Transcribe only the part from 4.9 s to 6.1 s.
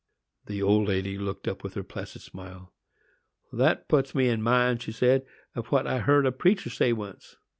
said, "of what I